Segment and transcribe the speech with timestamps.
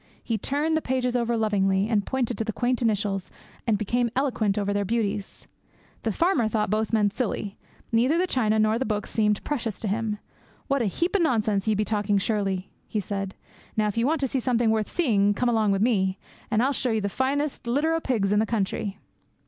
[0.23, 3.29] He turned the pages over lovingly, and pointed to the quaint initials,
[3.67, 5.45] and became eloquent over their beauties.
[6.01, 7.59] The farmer thought both men silly.
[7.91, 10.17] Neither the china nor the books seemed precious to him.
[10.67, 13.35] 'What a heap o' nonsense ye be talking surely,' he said.
[13.77, 16.17] 'Now if ye want to see something worth seeing, come along o' me,
[16.49, 18.97] and I'll show you the finest litter o' pigs in the country.'